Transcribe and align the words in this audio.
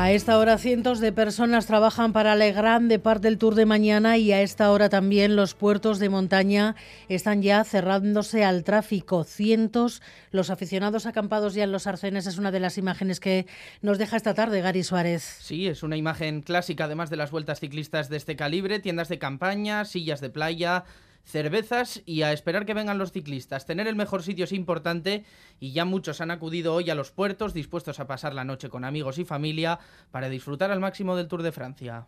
A 0.00 0.12
esta 0.12 0.38
hora 0.38 0.58
cientos 0.58 1.00
de 1.00 1.10
personas 1.10 1.66
trabajan 1.66 2.12
para 2.12 2.36
la 2.36 2.46
grande 2.52 3.00
parte 3.00 3.26
del 3.26 3.36
Tour 3.36 3.56
de 3.56 3.66
mañana 3.66 4.16
y 4.16 4.30
a 4.30 4.42
esta 4.42 4.70
hora 4.70 4.88
también 4.88 5.34
los 5.34 5.54
puertos 5.54 5.98
de 5.98 6.08
montaña 6.08 6.76
están 7.08 7.42
ya 7.42 7.64
cerrándose 7.64 8.44
al 8.44 8.62
tráfico. 8.62 9.24
Cientos, 9.24 10.00
los 10.30 10.50
aficionados 10.50 11.06
acampados 11.06 11.54
ya 11.54 11.64
en 11.64 11.72
los 11.72 11.88
arcenes 11.88 12.28
es 12.28 12.38
una 12.38 12.52
de 12.52 12.60
las 12.60 12.78
imágenes 12.78 13.18
que 13.18 13.46
nos 13.82 13.98
deja 13.98 14.16
esta 14.16 14.34
tarde 14.34 14.60
Gary 14.60 14.84
Suárez. 14.84 15.38
Sí, 15.40 15.66
es 15.66 15.82
una 15.82 15.96
imagen 15.96 16.42
clásica 16.42 16.84
además 16.84 17.10
de 17.10 17.16
las 17.16 17.32
vueltas 17.32 17.58
ciclistas 17.58 18.08
de 18.08 18.18
este 18.18 18.36
calibre, 18.36 18.78
tiendas 18.78 19.08
de 19.08 19.18
campaña, 19.18 19.84
sillas 19.84 20.20
de 20.20 20.30
playa, 20.30 20.84
cervezas 21.28 22.02
y 22.06 22.22
a 22.22 22.32
esperar 22.32 22.64
que 22.64 22.74
vengan 22.74 22.98
los 22.98 23.12
ciclistas. 23.12 23.66
Tener 23.66 23.86
el 23.86 23.96
mejor 23.96 24.22
sitio 24.22 24.44
es 24.44 24.52
importante 24.52 25.24
y 25.60 25.72
ya 25.72 25.84
muchos 25.84 26.20
han 26.20 26.30
acudido 26.30 26.74
hoy 26.74 26.90
a 26.90 26.94
los 26.94 27.12
puertos 27.12 27.54
dispuestos 27.54 28.00
a 28.00 28.06
pasar 28.06 28.34
la 28.34 28.44
noche 28.44 28.68
con 28.68 28.84
amigos 28.84 29.18
y 29.18 29.24
familia 29.24 29.78
para 30.10 30.28
disfrutar 30.28 30.70
al 30.70 30.80
máximo 30.80 31.16
del 31.16 31.28
Tour 31.28 31.42
de 31.42 31.52
Francia. 31.52 32.06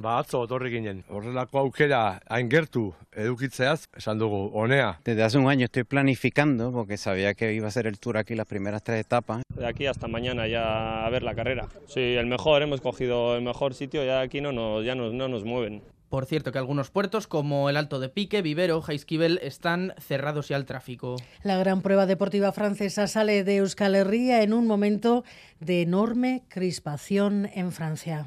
Ba, 0.00 0.18
atzo 0.18 0.40
otorri 0.40 0.70
ginen. 0.72 1.02
Horrelako 1.12 1.58
aukera 1.58 2.22
hain 2.32 2.48
gertu 2.48 2.94
edukitzeaz, 3.12 3.90
esan 3.94 4.18
dugu, 4.18 4.48
onea. 4.56 4.98
Desde 5.04 5.22
hace 5.22 5.36
un 5.36 5.50
año 5.50 5.66
estoy 5.66 5.84
planificando, 5.84 6.72
porque 6.72 6.96
sabía 6.96 7.34
que 7.34 7.52
iba 7.52 7.68
a 7.68 7.70
ser 7.70 7.86
el 7.86 7.98
tour 7.98 8.16
aquí 8.16 8.34
las 8.34 8.46
primeras 8.46 8.82
tres 8.82 9.00
etapas. 9.00 9.42
De 9.54 9.66
aquí 9.66 9.84
hasta 9.84 10.08
mañana 10.08 10.46
ya 10.46 11.04
a 11.04 11.10
ver 11.10 11.22
la 11.22 11.34
carrera. 11.34 11.68
Sí, 11.88 12.00
el 12.00 12.26
mejor, 12.26 12.62
hemos 12.62 12.80
cogido 12.80 13.36
el 13.36 13.42
mejor 13.42 13.74
sitio, 13.74 14.02
ya 14.02 14.22
aquí 14.22 14.40
no 14.40 14.50
nos, 14.50 14.82
ya 14.82 14.94
no, 14.94 15.12
no 15.12 15.28
nos 15.28 15.44
mueven. 15.44 15.82
Por 16.12 16.26
cierto 16.26 16.52
que 16.52 16.58
algunos 16.58 16.90
puertos 16.90 17.26
como 17.26 17.70
el 17.70 17.76
Alto 17.78 17.98
de 17.98 18.10
Pique, 18.10 18.42
Vivero, 18.42 18.82
Jaisquivel 18.82 19.40
están 19.42 19.94
cerrados 19.98 20.46
ya 20.48 20.56
al 20.56 20.66
tráfico. 20.66 21.16
La 21.42 21.56
gran 21.56 21.80
prueba 21.80 22.04
deportiva 22.04 22.52
francesa 22.52 23.06
sale 23.06 23.44
de 23.44 23.56
Euskal 23.56 23.94
Herria 23.94 24.42
en 24.42 24.52
un 24.52 24.66
momento 24.66 25.24
de 25.58 25.80
enorme 25.80 26.42
crispación 26.48 27.48
en 27.54 27.72
Francia. 27.72 28.26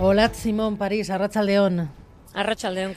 Hola, 0.00 0.34
Simón, 0.34 0.76
París, 0.76 1.08
Arracha 1.08 1.44
León. 1.44 1.99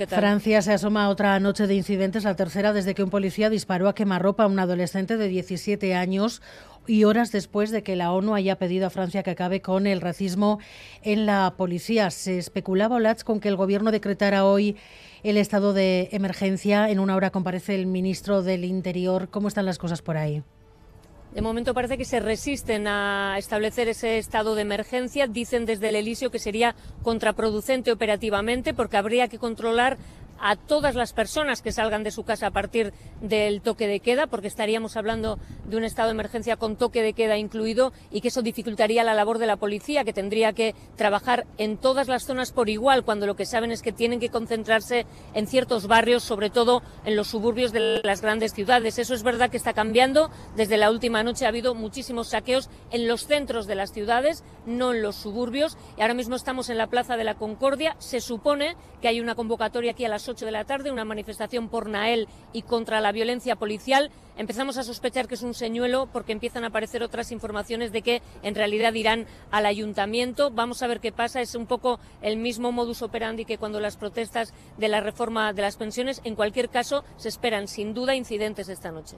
Francia 0.08 0.62
se 0.62 0.73
asoma 0.73 1.06
a 1.06 1.09
otra 1.09 1.39
noche 1.39 1.66
de 1.66 1.73
incidentes, 1.73 2.23
la 2.23 2.36
tercera 2.36 2.72
desde 2.72 2.94
que 2.94 3.03
un 3.03 3.09
policía 3.09 3.50
disparó 3.50 3.90
a 3.90 3.95
quemarropa 3.95 4.44
a 4.44 4.48
un 4.48 4.59
adolescente 4.59 5.17
de 5.17 5.28
17 5.28 5.95
años 5.95 6.42
y 6.86 7.06
horas 7.06 7.31
después 7.31 7.72
de 7.72 7.81
que 7.81 7.95
la 7.95 8.12
ONU 8.12 8.36
haya 8.36 8.58
pedido 8.58 8.88
a 8.88 8.90
Francia 8.90 9.23
que 9.23 9.31
acabe 9.31 9.62
con 9.62 9.88
el 9.88 10.02
racismo 10.02 10.59
en 11.02 11.25
la 11.25 11.56
policía. 11.58 12.12
Se 12.12 12.38
especulaba, 12.38 12.98
Olatz, 12.98 13.23
con 13.23 13.40
que 13.40 13.50
el 13.50 13.56
gobierno 13.56 13.92
decretara 13.92 14.45
hoy 14.45 14.75
el 15.23 15.38
estado 15.38 15.73
de 15.73 16.09
emergencia. 16.12 16.90
En 16.90 17.00
una 17.00 17.16
hora 17.16 17.31
comparece 17.31 17.75
el 17.75 17.88
ministro 17.88 18.44
del 18.44 18.66
Interior. 18.66 19.30
¿Cómo 19.30 19.47
están 19.47 19.66
las 19.66 19.78
cosas 19.78 20.02
por 20.02 20.18
ahí? 20.18 20.44
De 21.34 21.42
momento 21.42 21.73
parece 21.73 21.98
que 21.98 22.06
se 22.06 22.20
resisten 22.20 22.86
a 22.88 23.38
establecer 23.39 23.88
ese 23.88 24.20
estado 24.20 24.53
de 24.53 24.62
emergencia. 24.62 25.26
Dicen 25.26 25.66
desde 25.66 25.90
el 25.90 25.95
Elíseo 25.95 26.30
que 26.30 26.38
sería 26.38 26.75
contraproducente 27.02 27.92
operativamente 27.92 28.75
porque 28.75 28.98
habría 28.98 29.28
que 29.28 29.40
controlar 29.40 29.98
a 30.46 30.58
todas 30.58 30.94
las 30.94 31.14
personas 31.14 31.62
que 31.62 31.72
salgan 31.72 32.04
de 32.04 32.12
su 32.12 32.24
casa 32.24 32.48
a 32.48 32.52
partir 32.52 32.94
del 33.22 33.62
toque 33.62 33.88
de 33.88 34.02
queda, 34.02 34.28
porque 34.28 34.48
estaríamos 34.48 34.98
hablando 34.98 35.40
de 35.64 35.78
un 35.78 35.86
estado 35.86 36.10
de 36.10 36.16
emergencia 36.16 36.58
con 36.58 36.76
toque 36.76 37.02
de 37.02 37.14
queda 37.14 37.38
incluido 37.38 37.94
y 38.12 38.20
que 38.20 38.28
eso 38.28 38.42
dificultaría 38.42 39.06
la 39.06 39.14
labor 39.14 39.38
de 39.38 39.48
la 39.48 39.56
policía, 39.56 40.04
que 40.04 40.12
tendría 40.12 40.52
que 40.52 40.76
trabajar 40.98 41.48
en 41.58 41.78
todas 41.78 42.10
las 42.10 42.26
zonas 42.26 42.52
por 42.52 42.68
igual, 42.68 43.06
cuando 43.06 43.26
lo 43.26 43.38
que 43.38 43.46
saben 43.46 43.72
es 43.72 43.82
que 43.82 43.94
tienen 43.94 44.20
que 44.20 44.28
concentrarse 44.28 45.06
en 45.34 45.48
ciertos 45.48 45.88
barrios, 45.88 46.24
sobre 46.24 46.50
todo 46.50 46.84
en 47.06 47.16
los 47.16 47.30
suburbios 47.30 47.72
de 47.72 48.02
las 48.03 48.22
grandes 48.22 48.53
ciudades. 48.53 49.00
Eso 49.00 49.14
es 49.14 49.24
verdad 49.24 49.50
que 49.50 49.56
está 49.56 49.72
cambiando. 49.72 50.30
Desde 50.58 50.76
la 50.76 50.92
última 50.92 51.24
noche 51.24 51.46
ha 51.46 51.50
habido 51.50 51.74
muchísimos 51.74 52.28
saqueos 52.28 52.70
en 52.92 53.08
los 53.08 53.28
centros 53.28 53.66
de 53.66 53.76
las 53.76 53.94
ciudades, 53.94 54.44
no 54.66 54.94
en 54.94 55.02
los 55.02 55.16
suburbios. 55.16 55.78
Y 55.98 56.02
ahora 56.02 56.16
mismo 56.16 56.36
estamos 56.36 56.70
en 56.70 56.78
la 56.78 56.88
Plaza 56.88 57.16
de 57.16 57.24
la 57.24 57.36
Concordia. 57.36 57.96
Se 58.00 58.20
supone 58.20 58.76
que 59.02 59.08
hay 59.08 59.22
una 59.22 59.36
convocatoria 59.36 59.92
aquí 59.92 60.03
a 60.03 60.09
las 60.09 60.33
8 60.34 60.46
de 60.46 60.52
la 60.52 60.66
tarde, 60.66 60.92
una 60.92 61.06
manifestación 61.06 61.70
por 61.70 61.88
Nael 61.88 62.28
y 62.54 62.64
contra 62.64 63.02
la 63.02 63.12
violencia 63.12 63.56
policial. 63.56 64.12
Empezamos 64.36 64.78
a 64.78 64.84
sospechar 64.84 65.28
que 65.28 65.36
es 65.36 65.44
un 65.44 65.54
señuelo 65.54 66.10
porque 66.12 66.32
empiezan 66.32 66.64
a 66.64 66.68
aparecer 66.68 67.04
otras 67.04 67.32
informaciones 67.32 67.92
de 67.92 68.02
que 68.02 68.22
en 68.42 68.56
realidad 68.56 68.94
irán 68.94 69.28
al 69.52 69.68
ayuntamiento. 69.68 70.50
Vamos 70.50 70.82
a 70.82 70.88
ver 70.88 71.00
qué 71.00 71.12
pasa. 71.12 71.40
Es 71.40 71.54
un 71.54 71.68
poco 71.68 72.00
el 72.22 72.38
mismo 72.38 72.72
modus 72.72 73.04
operandi 73.04 73.46
que 73.46 73.60
cuando 73.60 73.80
las 73.80 73.96
protestas 73.96 74.54
de 74.78 74.88
la 74.88 75.02
reforma 75.02 75.54
de 75.54 75.62
las 75.62 75.78
pensiones. 75.78 76.20
En 76.24 76.36
cualquier 76.36 76.70
caso, 76.70 77.04
se 77.18 77.30
esperan 77.30 77.68
sin 77.68 77.94
duda 77.94 78.16
incidentes 78.16 78.70
esta 78.70 78.92
noche. 78.92 79.18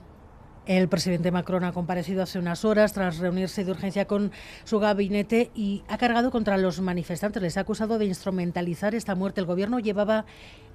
El 0.65 0.89
presidente 0.89 1.29
Macron 1.29 1.63
ha 1.63 1.73
comparecido 1.73 2.23
hace 2.23 2.39
unas 2.39 2.65
horas 2.65 2.91
tras 2.91 3.19
reunirse 3.19 3.63
de 3.63 3.69
urgencia 3.69 4.05
con 4.05 4.31
su 4.63 4.79
gabinete 4.79 5.51
y 5.53 5.83
ha 5.87 5.99
cargado 5.99 6.31
contra 6.31 6.57
los 6.57 6.81
manifestantes. 6.81 7.43
Les 7.43 7.57
ha 7.57 7.61
acusado 7.61 7.99
de 7.99 8.05
instrumentalizar 8.05 8.95
esta 8.95 9.13
muerte. 9.13 9.41
El 9.41 9.45
gobierno 9.45 9.77
llevaba 9.77 10.25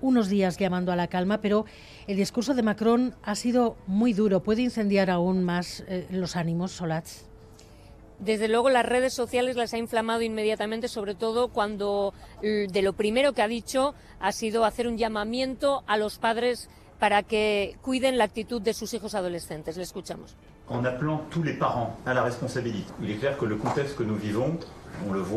unos 0.00 0.28
días 0.28 0.58
llamando 0.58 0.92
a 0.92 0.96
la 0.96 1.08
calma, 1.08 1.40
pero 1.40 1.64
el 2.06 2.16
discurso 2.16 2.54
de 2.54 2.62
Macron 2.62 3.16
ha 3.24 3.34
sido 3.34 3.76
muy 3.88 4.12
duro. 4.12 4.44
¿Puede 4.44 4.62
incendiar 4.62 5.10
aún 5.10 5.42
más 5.42 5.82
eh, 5.88 6.06
los 6.10 6.36
ánimos, 6.36 6.70
Solats? 6.70 7.26
Desde 8.20 8.46
luego 8.46 8.70
las 8.70 8.86
redes 8.86 9.12
sociales 9.12 9.56
las 9.56 9.74
ha 9.74 9.78
inflamado 9.78 10.22
inmediatamente, 10.22 10.86
sobre 10.86 11.14
todo 11.14 11.48
cuando 11.48 12.12
de 12.42 12.82
lo 12.82 12.92
primero 12.92 13.32
que 13.32 13.40
ha 13.40 13.48
dicho 13.48 13.94
ha 14.20 14.32
sido 14.32 14.66
hacer 14.66 14.86
un 14.86 14.98
llamamiento 14.98 15.82
a 15.86 15.96
los 15.96 16.18
padres 16.18 16.68
para 17.00 17.24
que 17.24 17.76
cuiden 17.82 18.18
la 18.18 18.24
actitud 18.24 18.62
de 18.62 18.74
sus 18.74 18.94
hijos 18.94 19.14
adolescentes. 19.16 19.76
Le 19.76 19.82
escuchamos. 19.82 20.36
En 20.68 20.84
appelant 20.86 21.22
tous 21.30 21.42
les 21.42 21.54
parents 21.54 21.96
à 22.06 22.14
la 22.14 22.22
responsabilité. 22.22 22.92
Il 23.02 23.10
est 23.10 23.18
clair 23.18 23.36
que 23.36 23.46
le 23.46 23.56
contexte 23.56 23.96
que 23.96 24.04
nous 24.04 24.16
vivons 24.16 24.56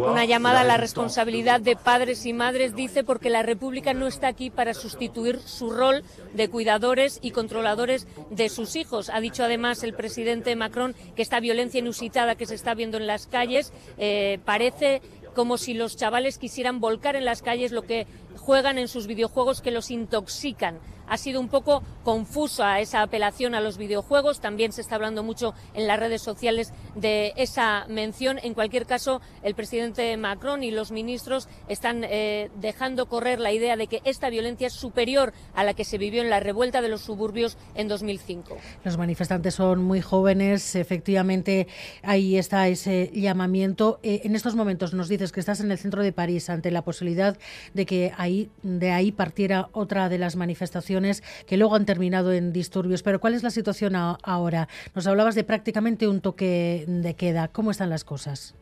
una 0.06 0.26
llamada 0.26 0.62
a 0.62 0.64
la 0.66 0.78
responsabilidad 0.78 1.62
de 1.62 1.76
padres 1.76 2.26
y 2.26 2.34
madres, 2.34 2.76
dice, 2.76 3.04
porque 3.04 3.30
la 3.30 3.44
República 3.44 3.94
no 3.94 4.08
está 4.08 4.28
aquí 4.28 4.50
para 4.50 4.74
sustituir 4.74 5.40
su 5.40 5.70
rol 5.70 6.04
de 6.34 6.50
cuidadores 6.50 7.20
y 7.22 7.32
controladores 7.32 8.08
de 8.30 8.50
sus 8.50 8.76
hijos. 8.76 9.10
Ha 9.10 9.22
dicho 9.22 9.44
además 9.44 9.84
el 9.84 9.94
presidente 9.94 10.56
Macron 10.56 10.96
que 11.16 11.22
esta 11.22 11.40
violencia 11.40 11.80
inusitada 11.80 12.36
que 12.36 12.46
se 12.46 12.56
está 12.56 12.74
viendo 12.74 12.98
en 12.98 13.08
las 13.08 13.28
calles 13.28 13.72
eh, 13.98 14.40
parece 14.44 15.02
como 15.34 15.58
si 15.58 15.74
los 15.74 15.96
chavales 15.96 16.38
quisieran 16.38 16.80
volcar 16.80 17.16
en 17.16 17.26
las 17.26 17.42
calles 17.42 17.72
lo 17.72 17.84
que 17.84 18.06
juegan 18.36 18.78
en 18.78 18.88
sus 18.88 19.08
videojuegos 19.08 19.62
que 19.62 19.72
los 19.72 19.92
intoxican. 19.92 20.80
Ha 21.14 21.18
sido 21.18 21.40
un 21.40 21.48
poco 21.48 21.84
confusa 22.04 22.80
esa 22.80 23.04
apelación 23.04 23.54
a 23.54 23.62
los 23.62 23.78
videojuegos. 23.78 24.40
También 24.40 24.72
se 24.72 24.82
está 24.82 24.96
hablando 24.96 25.22
mucho 25.22 25.54
en 25.76 25.86
las 25.86 26.00
redes 26.00 26.24
sociales 26.24 26.74
de 26.96 27.34
esa 27.38 27.86
mención. 27.88 28.40
En 28.42 28.56
cualquier 28.56 28.88
caso, 28.88 29.22
el 29.44 29.54
presidente 29.54 30.18
Macron 30.18 30.64
y 30.64 30.72
los 30.72 30.92
ministros 30.92 31.48
están 31.68 32.04
eh, 32.04 32.50
dejando 32.60 33.06
correr 33.06 33.40
la 33.40 33.52
idea 33.52 33.78
de 33.78 33.86
que 33.86 34.02
esta 34.06 34.32
violencia 34.32 34.66
es 34.66 34.74
superior 34.74 35.34
a 35.54 35.64
la 35.64 35.76
que 35.76 35.86
se 35.86 36.00
vivió 36.00 36.24
en 36.24 36.32
la 36.32 36.40
revuelta 36.40 36.82
de 36.82 36.90
los 36.90 37.02
suburbios 37.02 37.60
en 37.76 37.88
2005. 37.90 38.58
Los 38.84 38.98
manifestantes 38.98 39.54
son 39.54 39.84
muy 39.84 40.02
jóvenes. 40.02 40.74
Efectivamente, 40.74 41.68
ahí 42.02 42.40
está 42.40 42.68
ese 42.68 43.12
llamamiento. 43.14 44.00
Eh, 44.02 44.22
en 44.24 44.36
estos 44.36 44.56
momentos 44.56 44.96
nos 44.96 45.10
dices 45.10 45.32
que 45.32 45.42
estás 45.42 45.60
en 45.60 45.70
el 45.70 45.78
centro 45.78 46.02
de 46.02 46.12
París 46.12 46.50
ante 46.50 46.72
la 46.72 46.82
posibilidad 46.82 47.38
de 47.76 47.86
que 47.86 48.14
ahí, 48.18 48.50
de 48.64 48.90
ahí 48.90 49.12
partiera 49.12 49.70
otra 49.74 50.10
de 50.10 50.18
las 50.18 50.36
manifestaciones 50.36 51.03
que 51.46 51.58
luego 51.58 51.76
han 51.76 51.86
terminado 51.86 52.32
en 52.34 52.54
disturbios. 52.54 53.04
Pero 53.04 53.20
¿cuál 53.20 53.34
es 53.34 53.44
la 53.44 53.50
situación 53.50 53.96
ahora? 53.96 54.68
Nos 54.96 55.08
hablabas 55.08 55.36
de 55.36 55.44
prácticamente 55.44 56.08
un 56.08 56.22
toque 56.22 56.86
de 56.88 57.14
queda. 57.16 57.48
¿Cómo 57.48 57.72
están 57.72 57.90
las 57.90 58.04
cosas? 58.04 58.56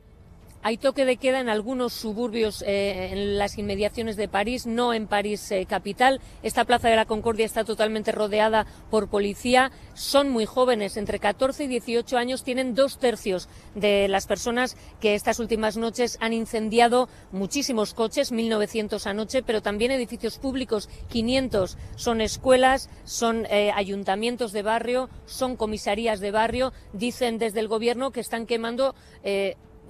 Hay 0.63 0.78
toque 0.78 1.06
de 1.06 1.18
queda 1.18 1.40
en 1.40 1.50
algunos 1.50 1.92
suburbios 1.92 2.62
eh, 2.62 3.10
en 3.13 3.40
las 3.40 3.58
inmediaciones 3.58 4.16
de 4.16 4.28
París, 4.28 4.68
no 4.68 4.94
en 4.94 5.08
París 5.08 5.52
eh, 5.52 5.66
capital. 5.66 6.22
Esta 6.44 6.66
Plaza 6.66 6.88
de 6.88 6.96
la 6.96 7.06
Concordia 7.06 7.48
está 7.48 7.63
totalmente 7.63 8.12
rodeada 8.12 8.68
por 8.92 9.08
policía. 9.08 9.72
Son 9.96 10.30
muy 10.30 10.46
jóvenes, 10.46 10.98
entre 10.98 11.18
14 11.18 11.63
y 11.63 11.68
18 11.68 12.16
años, 12.16 12.44
tienen 12.44 12.75
dos 12.75 13.00
tercios 13.00 13.50
de 13.74 14.08
las 14.08 14.28
personas 14.28 14.78
que 15.00 15.16
estas 15.16 15.40
últimas 15.40 15.78
noches 15.78 16.19
han 16.22 16.31
incendiado 16.31 17.10
muchísimos 17.31 17.96
coches, 17.96 18.31
1.900 18.31 19.04
anoche, 19.08 19.42
pero 19.42 19.63
también 19.63 19.90
edificios 19.90 20.38
públicos, 20.38 20.90
500. 21.10 21.75
Son 21.96 22.22
escuelas, 22.22 22.92
son 23.04 23.48
eh, 23.50 23.72
ayuntamientos 23.74 24.52
de 24.52 24.62
barrio, 24.62 25.10
son 25.25 25.56
comisarías 25.56 26.19
de 26.19 26.30
barrio. 26.30 26.72
Dicen 26.94 27.40
desde 27.40 27.62
el 27.62 27.68
Gobierno 27.68 28.12
que 28.12 28.19
están 28.19 28.46
quemando 28.46 28.94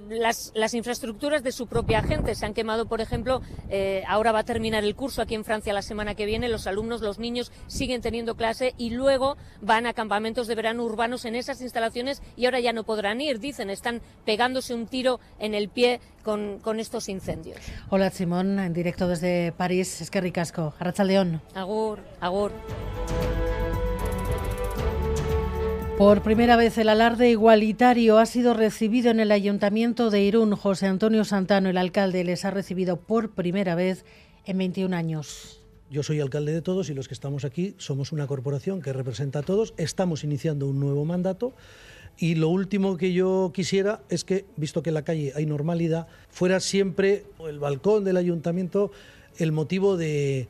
las, 0.09 0.51
las, 0.55 0.73
infraestructuras 0.73 1.43
de 1.43 1.51
su 1.51 1.67
propia 1.67 2.01
gente. 2.01 2.35
Se 2.35 2.45
han 2.45 2.53
quemado, 2.53 2.87
por 2.87 3.01
ejemplo, 3.01 3.41
eh, 3.69 4.03
ahora 4.07 4.31
va 4.31 4.39
a 4.39 4.43
terminar 4.43 4.83
el 4.83 4.95
curso 4.95 5.21
aquí 5.21 5.35
en 5.35 5.43
Francia 5.43 5.73
la 5.73 5.81
semana 5.81 6.15
que 6.15 6.25
viene, 6.25 6.49
los 6.49 6.67
alumnos, 6.67 7.01
los 7.01 7.19
niños 7.19 7.51
siguen 7.67 8.01
teniendo 8.01 8.35
clase 8.35 8.73
y 8.77 8.91
luego 8.91 9.37
van 9.61 9.85
a 9.85 9.93
campamentos 9.93 10.47
de 10.47 10.55
verano 10.55 10.83
urbanos 10.83 11.25
en 11.25 11.35
esas 11.35 11.61
instalaciones 11.61 12.21
y 12.35 12.45
ahora 12.45 12.59
ya 12.59 12.73
no 12.73 12.83
podrán 12.83 13.21
ir, 13.21 13.39
dicen, 13.39 13.69
están 13.69 14.01
pegándose 14.25 14.73
un 14.73 14.87
tiro 14.87 15.19
en 15.39 15.53
el 15.53 15.69
pie 15.69 15.99
con, 16.23 16.59
con 16.59 16.79
estos 16.79 17.09
incendios. 17.09 17.57
Hola 17.89 18.09
Simón, 18.09 18.59
en 18.59 18.73
directo 18.73 19.07
desde 19.07 19.51
París, 19.51 20.01
es 20.01 20.11
que 20.11 20.21
ricasco. 20.21 20.73
León. 21.03 21.41
Agur, 21.55 21.99
agur. 22.19 22.51
Por 26.01 26.23
primera 26.23 26.55
vez 26.55 26.79
el 26.79 26.89
alarde 26.89 27.29
igualitario 27.29 28.17
ha 28.17 28.25
sido 28.25 28.55
recibido 28.55 29.11
en 29.11 29.19
el 29.19 29.31
Ayuntamiento 29.31 30.09
de 30.09 30.23
Irún. 30.23 30.55
José 30.55 30.87
Antonio 30.87 31.23
Santano, 31.23 31.69
el 31.69 31.77
alcalde, 31.77 32.23
les 32.23 32.43
ha 32.43 32.49
recibido 32.49 32.97
por 32.97 33.35
primera 33.35 33.75
vez 33.75 34.03
en 34.45 34.57
21 34.57 34.95
años. 34.95 35.61
Yo 35.91 36.01
soy 36.01 36.19
alcalde 36.19 36.53
de 36.53 36.63
todos 36.63 36.89
y 36.89 36.95
los 36.95 37.07
que 37.07 37.13
estamos 37.13 37.45
aquí 37.45 37.75
somos 37.77 38.11
una 38.11 38.25
corporación 38.25 38.81
que 38.81 38.93
representa 38.93 39.39
a 39.39 39.43
todos. 39.43 39.75
Estamos 39.77 40.23
iniciando 40.23 40.67
un 40.67 40.79
nuevo 40.79 41.05
mandato 41.05 41.53
y 42.17 42.33
lo 42.33 42.49
último 42.49 42.97
que 42.97 43.13
yo 43.13 43.51
quisiera 43.53 44.01
es 44.09 44.23
que, 44.23 44.45
visto 44.57 44.81
que 44.81 44.89
en 44.89 44.95
la 44.95 45.03
calle 45.03 45.33
hay 45.35 45.45
normalidad, 45.45 46.07
fuera 46.29 46.61
siempre 46.61 47.25
el 47.47 47.59
balcón 47.59 48.05
del 48.05 48.17
ayuntamiento 48.17 48.91
el 49.37 49.51
motivo 49.51 49.97
de, 49.97 50.49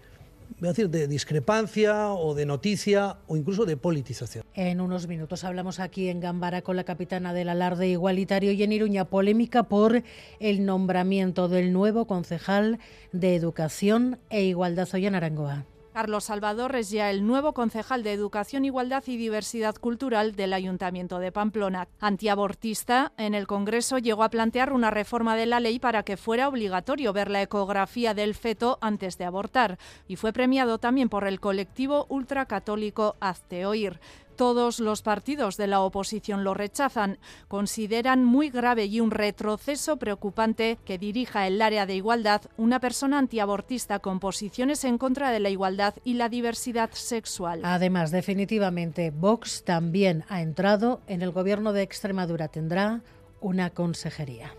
voy 0.62 0.70
a 0.70 0.72
decir, 0.74 0.90
de 0.90 1.08
discrepancia 1.08 2.14
o 2.14 2.36
de 2.36 2.46
noticia 2.46 3.18
o 3.28 3.36
incluso 3.36 3.66
de 3.66 3.78
politización. 3.78 4.46
En 4.54 4.80
unos 4.80 5.08
minutos 5.08 5.44
hablamos 5.44 5.80
aquí 5.80 6.08
en 6.08 6.20
Gambara 6.20 6.62
con 6.62 6.76
la 6.76 6.84
capitana 6.84 7.34
del 7.34 7.50
alarde 7.50 7.88
igualitario 7.88 8.52
y 8.52 8.62
en 8.62 8.72
Iruña 8.72 9.06
polémica 9.06 9.64
por 9.64 10.04
el 10.40 10.66
nombramiento 10.66 11.50
del 11.50 11.74
nuevo 11.74 12.06
concejal 12.06 12.78
de 13.12 13.36
Educación 13.36 14.20
e 14.30 14.44
Igualdad 14.44 14.88
hoy 14.94 15.08
en 15.08 15.16
Arangoa. 15.16 15.66
Carlos 15.94 16.24
Salvador 16.24 16.76
es 16.78 16.90
ya 16.90 17.10
el 17.12 17.28
nuevo 17.28 17.54
concejal 17.54 18.02
de 18.02 18.14
Educación, 18.14 18.64
Igualdad 18.64 19.04
y 19.08 19.18
Diversidad 19.18 19.76
Cultural 19.76 20.36
del 20.36 20.54
Ayuntamiento 20.54 21.20
de 21.20 21.34
Pamplona. 21.34 21.90
Antiabortista, 22.00 23.12
en 23.18 23.36
el 23.36 23.46
Congreso 23.46 23.98
llegó 23.98 24.24
a 24.24 24.30
plantear 24.30 24.72
una 24.72 24.90
reforma 24.90 25.36
de 25.36 25.48
la 25.48 25.60
ley 25.60 25.80
para 25.80 26.04
que 26.04 26.16
fuera 26.16 26.48
obligatorio 26.48 27.12
ver 27.12 27.30
la 27.30 27.42
ecografía 27.42 28.14
del 28.14 28.36
feto 28.36 28.78
antes 28.82 29.18
de 29.18 29.26
abortar 29.26 29.78
y 30.08 30.16
fue 30.16 30.32
premiado 30.32 30.78
también 30.78 31.10
por 31.10 31.28
el 31.28 31.42
colectivo 31.42 32.06
ultracatólico 32.08 33.18
Hazte 33.20 33.66
Oír. 33.66 34.00
Todos 34.36 34.80
los 34.80 35.02
partidos 35.02 35.58
de 35.58 35.68
la 35.68 35.82
oposición 35.82 36.44
lo 36.44 36.54
rechazan. 36.54 37.20
Consideran 37.48 38.24
muy 38.24 38.50
grave 38.50 38.86
y 38.86 39.00
un 39.00 39.12
retroceso 39.12 39.98
preocupante 39.98 40.78
que 40.86 40.98
dirija 40.98 41.48
el 41.48 41.62
área 41.62 41.86
de 41.86 41.96
igualdad 41.96 42.42
una 42.58 42.80
persona 42.80 43.20
antiabortista 43.20 44.00
con 44.00 44.20
posiciones 44.20 44.84
en 44.84 44.98
contra 44.98 45.32
de 45.32 45.40
la 45.40 45.50
igualdad 45.50 45.96
y 46.04 46.16
la 46.16 46.30
diversidad 46.30 46.92
sexual. 46.94 47.62
Además, 47.64 48.12
definitivamente, 48.12 49.12
Vox 49.12 49.64
también 49.64 50.24
ha 50.30 50.42
entrado 50.42 51.02
en 51.08 51.22
el 51.22 51.32
gobierno 51.32 51.74
de 51.74 51.82
Extremadura. 51.82 52.48
Tendrá 52.48 53.02
una 53.42 53.70
consejería. 53.72 54.54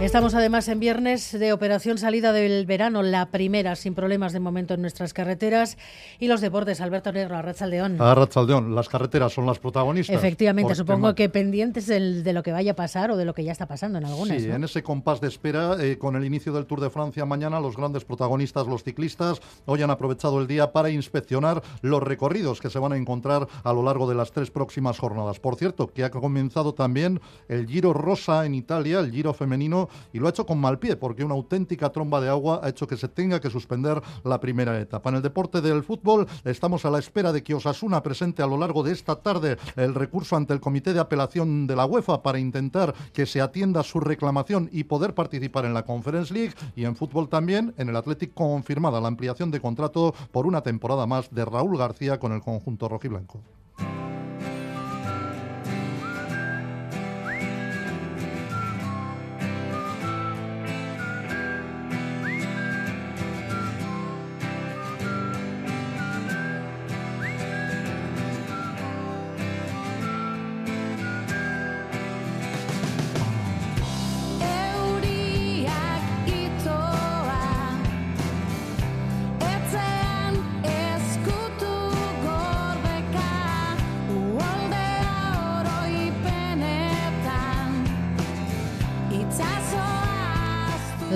Estamos 0.00 0.32
además 0.34 0.68
en 0.68 0.78
viernes 0.78 1.36
de 1.36 1.52
operación 1.52 1.98
salida 1.98 2.32
del 2.32 2.66
verano, 2.66 3.02
la 3.02 3.26
primera 3.32 3.74
sin 3.74 3.96
problemas 3.96 4.32
de 4.32 4.38
momento 4.38 4.74
en 4.74 4.80
nuestras 4.80 5.12
carreteras 5.12 5.76
y 6.20 6.28
los 6.28 6.40
deportes. 6.40 6.80
Alberto 6.80 7.10
Negro, 7.10 7.36
Arrachaldeón. 7.36 8.00
Arrachaldeón, 8.00 8.76
las 8.76 8.88
carreteras 8.88 9.32
son 9.32 9.44
las 9.44 9.58
protagonistas. 9.58 10.14
Efectivamente, 10.14 10.76
supongo 10.76 11.16
que 11.16 11.28
pendientes 11.28 11.88
de 11.88 12.32
lo 12.32 12.44
que 12.44 12.52
vaya 12.52 12.72
a 12.72 12.74
pasar 12.76 13.10
o 13.10 13.16
de 13.16 13.24
lo 13.24 13.34
que 13.34 13.42
ya 13.42 13.50
está 13.50 13.66
pasando 13.66 13.98
en 13.98 14.04
algunas. 14.04 14.40
Sí, 14.40 14.48
en 14.48 14.62
ese 14.62 14.84
compás 14.84 15.20
de 15.20 15.26
espera, 15.26 15.76
eh, 15.80 15.98
con 15.98 16.14
el 16.14 16.24
inicio 16.24 16.52
del 16.52 16.66
Tour 16.66 16.80
de 16.80 16.90
Francia 16.90 17.26
mañana, 17.26 17.58
los 17.58 17.76
grandes 17.76 18.04
protagonistas, 18.04 18.68
los 18.68 18.84
ciclistas, 18.84 19.40
hoy 19.66 19.82
han 19.82 19.90
aprovechado 19.90 20.40
el 20.40 20.46
día 20.46 20.70
para 20.70 20.90
inspeccionar 20.90 21.60
los 21.82 22.00
recorridos 22.04 22.60
que 22.60 22.70
se 22.70 22.78
van 22.78 22.92
a 22.92 22.96
encontrar 22.96 23.48
a 23.64 23.72
lo 23.72 23.82
largo 23.82 24.08
de 24.08 24.14
las 24.14 24.30
tres 24.30 24.52
próximas 24.52 24.96
jornadas. 24.96 25.40
Por 25.40 25.56
cierto, 25.56 25.88
que 25.88 26.04
ha 26.04 26.10
comenzado 26.10 26.72
también 26.72 27.20
el 27.48 27.66
Giro 27.66 27.92
Rosa 27.92 28.46
en 28.46 28.54
Italia, 28.54 29.00
el 29.00 29.10
Giro 29.10 29.34
femenino 29.34 29.87
y 30.12 30.18
lo 30.18 30.26
ha 30.26 30.30
hecho 30.30 30.46
con 30.46 30.58
mal 30.58 30.78
pie 30.78 30.96
porque 30.96 31.24
una 31.24 31.34
auténtica 31.34 31.90
tromba 31.90 32.20
de 32.20 32.28
agua 32.28 32.60
ha 32.62 32.68
hecho 32.68 32.86
que 32.86 32.96
se 32.96 33.08
tenga 33.08 33.40
que 33.40 33.50
suspender 33.50 34.00
la 34.24 34.40
primera 34.40 34.78
etapa. 34.80 35.10
En 35.10 35.16
el 35.16 35.22
deporte 35.22 35.60
del 35.60 35.82
fútbol 35.82 36.26
estamos 36.44 36.84
a 36.84 36.90
la 36.90 36.98
espera 36.98 37.32
de 37.32 37.42
que 37.42 37.54
Osasuna 37.54 38.02
presente 38.02 38.42
a 38.42 38.46
lo 38.46 38.56
largo 38.56 38.82
de 38.82 38.92
esta 38.92 39.16
tarde 39.16 39.56
el 39.76 39.94
recurso 39.94 40.36
ante 40.36 40.52
el 40.52 40.60
Comité 40.60 40.92
de 40.92 41.00
Apelación 41.00 41.66
de 41.66 41.76
la 41.76 41.86
UEFA 41.86 42.22
para 42.22 42.38
intentar 42.38 42.94
que 43.12 43.26
se 43.26 43.40
atienda 43.40 43.82
su 43.82 44.00
reclamación 44.00 44.68
y 44.72 44.84
poder 44.84 45.14
participar 45.14 45.64
en 45.64 45.74
la 45.74 45.84
Conference 45.84 46.32
League 46.32 46.54
y 46.76 46.84
en 46.84 46.96
fútbol 46.96 47.28
también 47.28 47.74
en 47.78 47.88
el 47.88 47.96
Athletic 47.96 48.34
confirmada 48.34 49.00
la 49.00 49.08
ampliación 49.08 49.50
de 49.50 49.60
contrato 49.60 50.14
por 50.32 50.46
una 50.46 50.62
temporada 50.62 51.06
más 51.06 51.30
de 51.30 51.44
Raúl 51.44 51.78
García 51.78 52.18
con 52.18 52.32
el 52.32 52.40
conjunto 52.40 52.88
rojiblanco. 52.88 53.40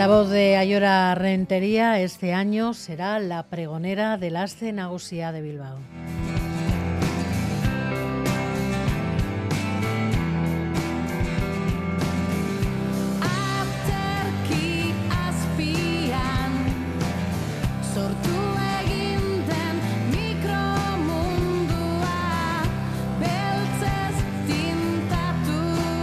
La 0.03 0.09
voz 0.09 0.31
de 0.31 0.57
Ayora 0.57 1.15
Rentería 1.15 2.01
este 2.01 2.35
año 2.35 2.75
será 2.75 3.21
la 3.21 3.45
pregonera 3.45 4.19
del 4.19 4.37
Asce 4.37 4.73
Nagusia 4.73 5.31
de 5.31 5.43
Bilbao. 5.43 5.79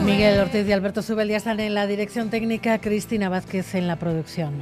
Miguel 0.09 0.39
Ortiz 0.39 0.67
y 0.67 0.71
Alberto 0.71 1.03
Zubel 1.03 1.29
ya 1.29 1.37
están 1.37 1.59
en 1.59 1.75
la 1.75 1.85
dirección 1.85 2.31
técnica, 2.31 2.79
Cristina 2.79 3.29
Vázquez 3.29 3.75
en 3.75 3.85
la 3.85 3.97
producción. 3.97 4.53